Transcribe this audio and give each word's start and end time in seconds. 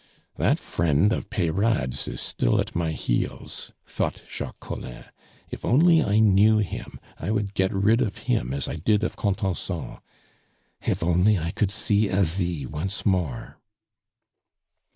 "That 0.37 0.57
friend 0.57 1.13
of 1.13 1.29
Peyrade's 1.29 2.07
is 2.07 2.19
still 2.19 2.59
at 2.59 2.73
my 2.75 2.91
heels," 2.91 3.71
thought 3.85 4.23
Jacques 4.27 4.59
Collin. 4.59 5.05
"If 5.51 5.63
only 5.63 6.03
I 6.03 6.17
knew 6.17 6.57
him, 6.57 6.99
I 7.19 7.29
would 7.29 7.53
get 7.53 7.71
rid 7.71 8.01
of 8.01 8.17
him 8.25 8.51
as 8.51 8.67
I 8.67 8.77
did 8.77 9.03
of 9.03 9.15
Contenson. 9.15 9.99
If 10.81 11.03
only 11.03 11.37
I 11.37 11.51
could 11.51 11.69
see 11.69 12.09
Asie 12.09 12.65
once 12.65 13.05
more!" 13.05 13.59